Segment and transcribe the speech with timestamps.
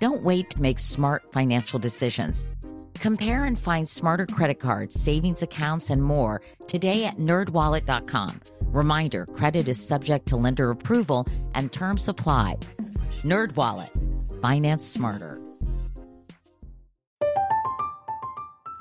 [0.00, 2.46] Don't wait to make smart financial decisions.
[2.94, 8.40] Compare and find smarter credit cards, savings accounts, and more today at nerdwallet.com.
[8.66, 12.56] Reminder credit is subject to lender approval and terms apply.
[13.24, 15.38] NerdWallet, finance smarter.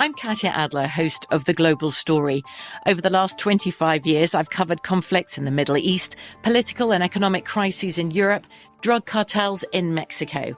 [0.02, 2.42] I'm Katya Adler, host of The Global Story.
[2.86, 7.44] Over the last 25 years, I've covered conflicts in the Middle East, political and economic
[7.44, 8.48] crises in Europe,
[8.80, 10.58] drug cartels in Mexico.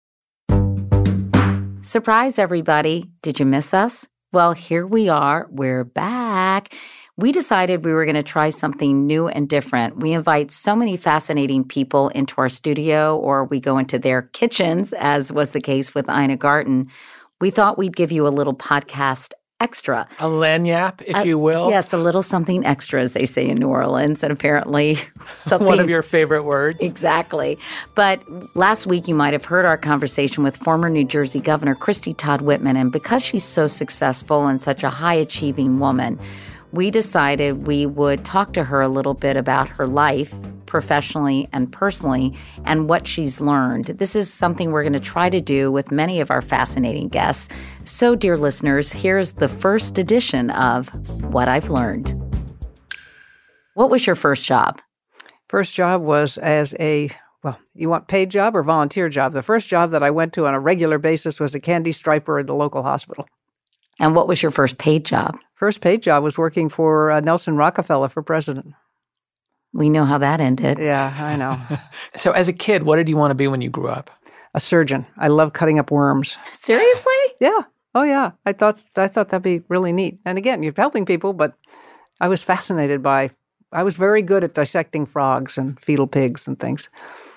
[1.83, 3.09] Surprise, everybody.
[3.23, 4.07] Did you miss us?
[4.31, 5.47] Well, here we are.
[5.49, 6.75] We're back.
[7.17, 9.97] We decided we were going to try something new and different.
[9.97, 14.93] We invite so many fascinating people into our studio, or we go into their kitchens,
[14.93, 16.87] as was the case with Ina Garten.
[17.39, 20.07] We thought we'd give you a little podcast extra.
[20.19, 21.69] A lagniappe, if Uh, you will.
[21.69, 24.97] Yes, a little something extra, as they say in New Orleans, and apparently
[25.39, 25.67] something.
[25.67, 26.81] One of your favorite words.
[26.81, 27.57] Exactly.
[27.95, 28.21] But
[28.55, 32.41] last week, you might have heard our conversation with former New Jersey Governor Christie Todd
[32.41, 32.75] Whitman.
[32.75, 36.19] And because she's so successful and such a high achieving woman,
[36.71, 40.33] we decided we would talk to her a little bit about her life,
[40.65, 42.33] professionally and personally,
[42.65, 43.85] and what she's learned.
[43.87, 47.53] This is something we're going to try to do with many of our fascinating guests.
[47.83, 50.87] So, dear listeners, here's the first edition of
[51.23, 52.15] What I've Learned.
[53.73, 54.81] What was your first job?
[55.49, 57.09] First job was as a
[57.43, 59.33] well, you want paid job or volunteer job?
[59.33, 62.37] The first job that I went to on a regular basis was a candy striper
[62.37, 63.27] at the local hospital.
[63.99, 65.37] And what was your first paid job?
[65.55, 68.73] First paid job was working for uh, Nelson Rockefeller for president.
[69.73, 70.79] We know how that ended.
[70.79, 71.59] Yeah, I know.
[72.15, 74.09] So, as a kid, what did you want to be when you grew up?
[74.53, 75.05] a surgeon.
[75.17, 76.37] I love cutting up worms.
[76.51, 77.13] Seriously?
[77.39, 77.61] Yeah.
[77.95, 78.31] Oh yeah.
[78.45, 80.19] I thought I thought that'd be really neat.
[80.25, 81.55] And again, you're helping people, but
[82.19, 83.31] I was fascinated by
[83.71, 86.87] I was very good at dissecting frogs and fetal pigs and things.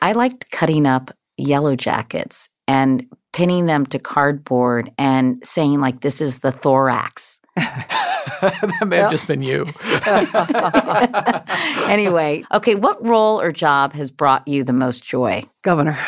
[0.03, 6.21] I liked cutting up yellow jackets and pinning them to cardboard and saying, like, this
[6.21, 7.41] is the thorax.
[7.57, 9.67] that may have just been you.
[11.91, 15.43] anyway, okay, what role or job has brought you the most joy?
[15.63, 15.99] Governor,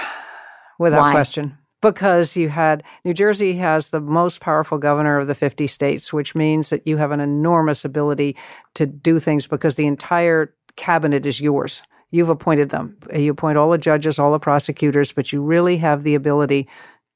[0.78, 1.12] without Why?
[1.12, 1.58] question.
[1.82, 6.36] Because you had New Jersey has the most powerful governor of the 50 states, which
[6.36, 8.36] means that you have an enormous ability
[8.74, 11.82] to do things because the entire cabinet is yours.
[12.12, 12.96] You've appointed them.
[13.14, 16.68] You appoint all the judges, all the prosecutors, but you really have the ability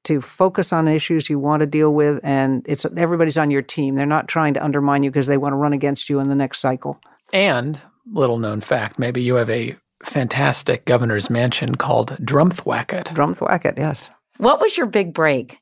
[0.04, 3.94] to focus on issues you want to deal with and it's everybody's on your team.
[3.94, 6.34] They're not trying to undermine you because they want to run against you in the
[6.34, 7.00] next cycle.
[7.32, 13.04] And, little known fact, maybe you have a fantastic governor's mansion called Drumthwacket.
[13.04, 14.10] Drumthwacket, yes.
[14.38, 15.60] What was your big break?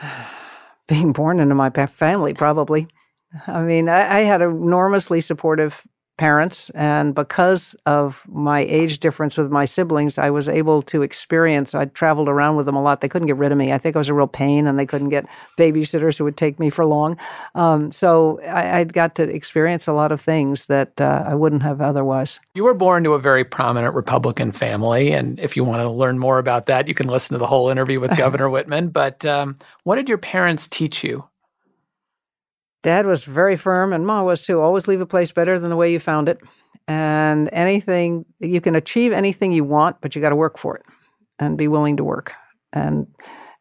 [0.88, 2.88] being born into my family, probably.
[3.46, 5.82] I mean, I, I had enormously supportive
[6.16, 11.74] parents, and because of my age difference with my siblings, I was able to experience.
[11.74, 13.00] I traveled around with them a lot.
[13.00, 13.72] They couldn't get rid of me.
[13.72, 15.26] I think I was a real pain, and they couldn't get
[15.58, 17.18] babysitters who would take me for long.
[17.54, 21.62] Um, so I, I'd got to experience a lot of things that uh, I wouldn't
[21.62, 22.40] have otherwise.
[22.54, 26.18] You were born to a very prominent Republican family, and if you want to learn
[26.18, 28.88] more about that, you can listen to the whole interview with Governor Whitman.
[28.88, 31.24] But um, what did your parents teach you?
[32.84, 34.60] Dad was very firm, and Ma was too.
[34.60, 36.38] Always leave a place better than the way you found it.
[36.86, 40.82] And anything, you can achieve anything you want, but you got to work for it
[41.38, 42.34] and be willing to work.
[42.74, 43.06] And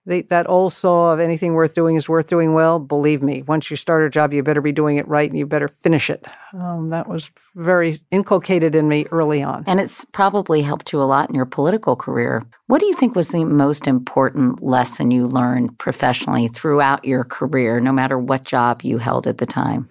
[0.06, 2.78] the, that old saw of anything worth doing is worth doing well.
[2.78, 5.46] Believe me, once you start a job, you better be doing it right and you
[5.46, 6.26] better finish it.
[6.54, 9.64] Um, that was very inculcated in me early on.
[9.66, 12.44] And it's probably helped you a lot in your political career.
[12.68, 17.80] What do you think was the most important lesson you learned professionally throughout your career,
[17.80, 19.90] no matter what job you held at the time?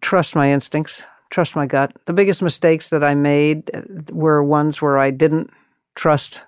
[0.00, 1.92] Trust my instincts, trust my gut.
[2.06, 3.82] The biggest mistakes that I made uh,
[4.12, 5.50] were ones where I didn't
[5.96, 6.42] trust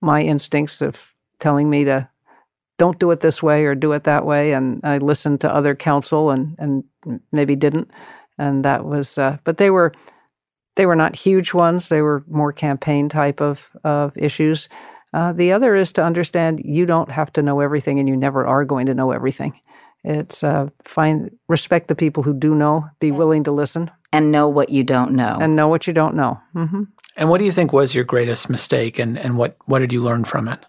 [0.00, 2.08] my instincts of telling me to
[2.78, 4.52] don't do it this way or do it that way.
[4.52, 6.84] And I listened to other counsel and, and
[7.32, 7.90] maybe didn't.
[8.38, 9.92] And that was, uh, but they were,
[10.74, 11.88] they were not huge ones.
[11.88, 14.68] They were more campaign type of, of issues.
[15.14, 18.46] Uh, the other is to understand you don't have to know everything and you never
[18.46, 19.58] are going to know everything.
[20.04, 24.48] It's uh, find respect the people who do know, be willing to listen, and know
[24.48, 26.40] what you don't know, and know what you don't know.
[26.54, 26.84] Mm-hmm.
[27.16, 30.02] And what do you think was your greatest mistake, and and what what did you
[30.02, 30.60] learn from it?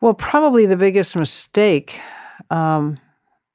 [0.00, 2.00] Well, probably the biggest mistake,
[2.50, 2.98] um,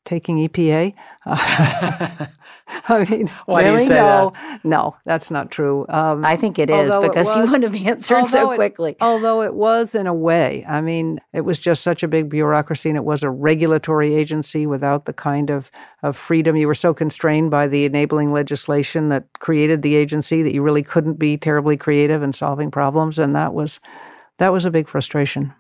[0.06, 0.94] taking EPA.
[2.88, 3.90] I mean, Why really?
[3.90, 4.60] no, that?
[4.64, 5.86] no, that's not true.
[5.90, 8.92] Um, I think it is because it was, you wouldn't have answered so quickly.
[8.92, 12.30] It, although it was in a way, I mean, it was just such a big
[12.30, 15.70] bureaucracy, and it was a regulatory agency without the kind of
[16.02, 16.56] of freedom.
[16.56, 20.84] You were so constrained by the enabling legislation that created the agency that you really
[20.84, 23.80] couldn't be terribly creative in solving problems, and that was
[24.38, 25.54] that was a big frustration.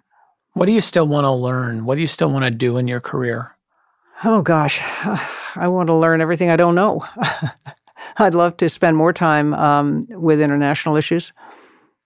[0.53, 1.85] What do you still want to learn?
[1.85, 3.55] What do you still want to do in your career?
[4.23, 4.79] Oh gosh,
[5.55, 7.05] I want to learn everything I don't know.
[8.17, 11.33] I'd love to spend more time um, with international issues.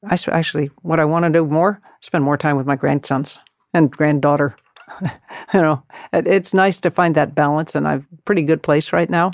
[0.08, 3.40] I actually, what I want to do more, spend more time with my grandsons
[3.74, 4.56] and granddaughter.
[5.02, 5.84] you know,
[6.14, 9.32] it, it's nice to find that balance, and I'm pretty good place right now.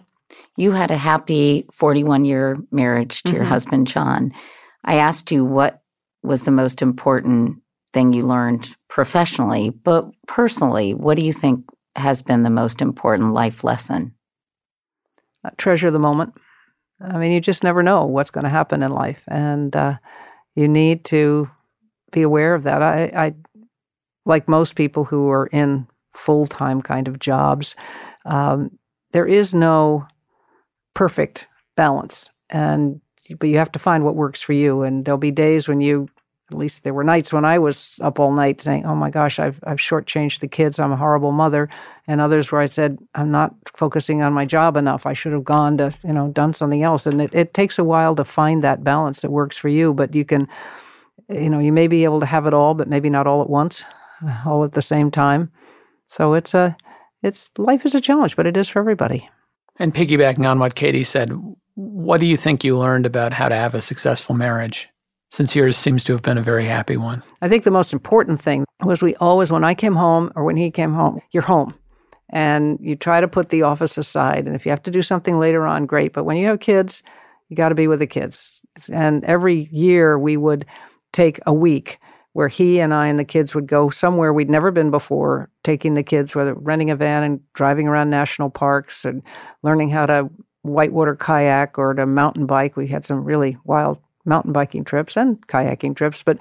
[0.56, 3.36] You had a happy 41 year marriage to mm-hmm.
[3.36, 4.34] your husband, John.
[4.86, 5.82] I asked you what
[6.24, 7.61] was the most important
[7.94, 11.66] thing you learned professionally, but personally, what do you think
[11.96, 14.14] has been the most important life lesson?
[15.44, 16.34] Uh, treasure the moment.
[17.02, 19.98] I mean, you just never know what's going to happen in life, and uh,
[20.56, 21.50] you need to
[22.12, 22.84] be aware of that.
[22.84, 23.34] I, I,
[24.26, 27.76] like most people who are in full time kind of jobs,
[28.26, 28.78] um,
[29.14, 30.06] there is no
[30.94, 33.02] perfect balance, and
[33.40, 34.84] but you have to find what works for you.
[34.84, 36.08] And there'll be days when you
[36.52, 39.40] at least there were nights when I was up all night saying, "Oh my gosh,
[39.40, 40.80] I've I've shortchanged the kids.
[40.80, 41.70] I'm a horrible mother,"
[42.08, 45.06] and others where I said, "I'm not focusing on my job enough.
[45.06, 47.84] I should have gone to you know done something else." And it, it takes a
[47.84, 50.48] while to find that balance that works for you, but you can,
[51.30, 53.50] you know, you may be able to have it all, but maybe not all at
[53.50, 53.84] once,
[54.46, 55.52] all at the same time.
[56.08, 56.76] So it's a
[57.24, 59.30] it's life is a challenge, but it is for everybody.
[59.78, 61.32] And piggybacking on what Katie said,
[61.76, 64.90] what do you think you learned about how to have a successful marriage?
[65.32, 67.24] Since yours seems to have been a very happy one?
[67.42, 70.58] I think the most important thing was we always, when I came home or when
[70.58, 71.74] he came home, you're home.
[72.34, 74.46] And you try to put the office aside.
[74.46, 76.14] And if you have to do something later on, great.
[76.14, 77.04] But when you have kids,
[77.50, 78.62] you got to be with the kids.
[78.92, 80.66] And every year we would
[81.12, 82.00] take a week
[82.34, 85.96] where he and I and the kids would go somewhere we'd never been before, taking
[85.96, 89.22] the kids, whether renting a van and driving around national parks and
[89.64, 90.30] learning how to
[90.62, 92.78] whitewater kayak or to mountain bike.
[92.78, 96.38] We had some really wild mountain biking trips and kayaking trips, but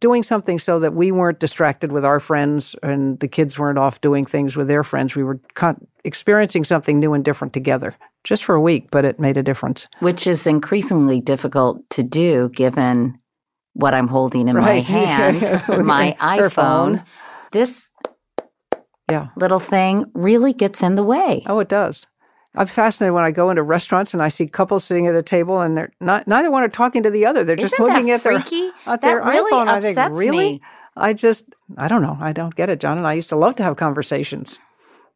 [0.00, 4.00] doing something so that we weren't distracted with our friends and the kids weren't off
[4.00, 5.14] doing things with their friends.
[5.14, 9.20] We were con- experiencing something new and different together just for a week, but it
[9.20, 9.86] made a difference.
[10.00, 13.18] Which is increasingly difficult to do given
[13.72, 14.88] what I'm holding in right.
[14.90, 17.04] my hand, my iPhone.
[17.52, 17.90] This
[19.10, 19.28] yeah.
[19.36, 21.42] little thing really gets in the way.
[21.46, 22.06] Oh, it does.
[22.56, 25.60] I'm fascinated when I go into restaurants and I see couples sitting at a table
[25.60, 27.44] and they're not neither one are talking to the other.
[27.44, 28.70] They're Isn't just looking at their freaky?
[28.86, 29.68] at their really iPhone.
[29.68, 30.36] I think really.
[30.36, 30.60] Me.
[30.96, 31.44] I just
[31.76, 32.16] I don't know.
[32.20, 32.98] I don't get it, John.
[32.98, 34.58] And I used to love to have conversations.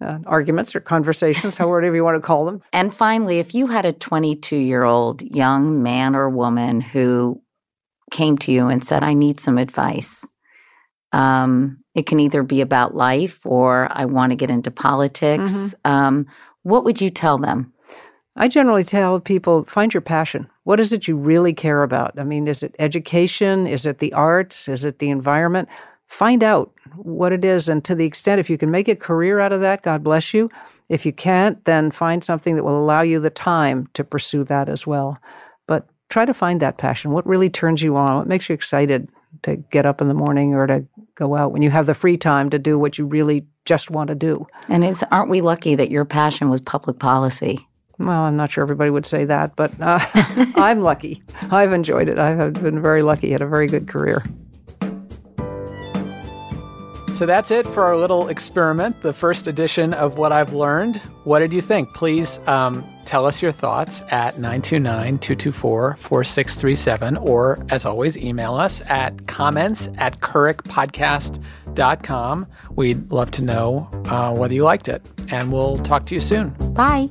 [0.03, 2.63] Uh, arguments or conversations, however you want to call them.
[2.73, 7.43] And finally, if you had a 22 year old young man or woman who
[8.11, 10.27] came to you and said, I need some advice,
[11.13, 15.75] um, it can either be about life or I want to get into politics.
[15.85, 15.91] Mm-hmm.
[15.91, 16.27] Um,
[16.63, 17.73] what would you tell them?
[18.37, 20.49] I generally tell people find your passion.
[20.65, 22.19] What is it you really care about?
[22.19, 23.67] I mean, is it education?
[23.67, 24.69] Is it the arts?
[24.69, 25.69] Is it the environment?
[26.07, 27.69] Find out what it is.
[27.69, 30.33] And to the extent, if you can make a career out of that, God bless
[30.33, 30.51] you.
[30.89, 34.69] If you can't, then find something that will allow you the time to pursue that
[34.69, 35.19] as well.
[35.67, 37.13] But try to find that passion.
[37.13, 38.17] What really turns you on?
[38.17, 39.09] What makes you excited
[39.43, 40.85] to get up in the morning or to
[41.21, 44.09] go out when you have the free time to do what you really just want
[44.09, 44.47] to do.
[44.69, 47.69] And is aren't we lucky that your passion was public policy?
[47.99, 50.01] Well, I'm not sure everybody would say that, but uh,
[50.57, 51.23] I'm lucky.
[51.51, 52.19] I've enjoyed it.
[52.19, 53.31] I've been very lucky.
[53.31, 54.25] Had a very good career.
[57.21, 60.97] So that's it for our little experiment, the first edition of What I've Learned.
[61.25, 61.93] What did you think?
[61.93, 68.81] Please um, tell us your thoughts at 929 224 4637, or as always, email us
[68.89, 72.47] at comments at couricpodcast.com.
[72.71, 76.55] We'd love to know uh, whether you liked it, and we'll talk to you soon.
[76.73, 77.11] Bye.